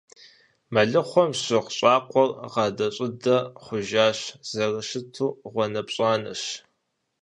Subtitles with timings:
[0.73, 6.41] Мэлыхъуэм щыгъ щӀакӀуэр гъадэ-щӀыдэ хъужащ, зэрыщыту гъуанэпщӀанэщ.